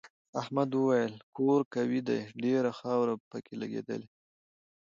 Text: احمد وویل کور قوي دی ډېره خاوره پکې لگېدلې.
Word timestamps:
احمد 0.41 0.69
وویل 0.73 1.13
کور 1.37 1.59
قوي 1.73 1.99
دی 2.07 2.19
ډېره 2.43 2.71
خاوره 2.79 3.15
پکې 3.29 3.53
لگېدلې. 3.61 4.07